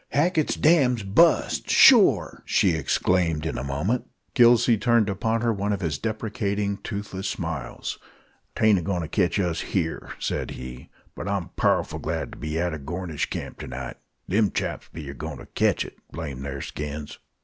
"Hackett's 0.13 0.55
dam's 0.55 1.03
bust, 1.03 1.69
shore!" 1.69 2.41
she 2.47 2.71
exclaimed 2.71 3.45
in 3.45 3.55
a 3.59 3.63
moment. 3.63 4.07
Gillsey 4.33 4.75
turned 4.75 5.07
upon 5.11 5.41
her 5.41 5.53
one 5.53 5.71
of 5.71 5.81
his 5.81 5.99
deprecating, 5.99 6.77
toothless 6.77 7.29
smiles. 7.29 7.99
"'T 8.55 8.65
aint 8.65 8.79
a 8.79 8.81
goin' 8.81 9.01
ter 9.01 9.05
tech 9.07 9.37
us 9.37 9.61
here," 9.61 10.09
said 10.17 10.49
he; 10.49 10.89
"but 11.13 11.27
I'm 11.27 11.49
powerful 11.49 11.99
glad 11.99 12.33
ter 12.33 12.39
be 12.39 12.59
outer 12.59 12.79
the 12.79 12.83
Gornish 12.83 13.29
Camp 13.29 13.59
ter 13.59 13.67
night. 13.67 13.97
Them 14.27 14.49
chaps 14.49 14.89
be 14.91 15.07
a 15.07 15.13
goin' 15.13 15.37
ter 15.37 15.45
ketch 15.45 15.85
it, 15.85 15.97
blame 16.11 16.41
the'r 16.41 16.61
skins!" 16.61 17.19